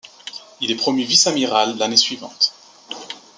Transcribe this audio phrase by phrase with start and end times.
[0.61, 2.55] Il est promu vice-amiral l'année suivante.